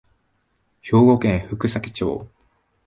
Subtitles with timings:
[0.81, 2.27] 兵庫県福崎町